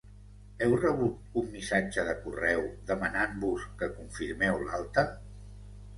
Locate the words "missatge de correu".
1.57-2.65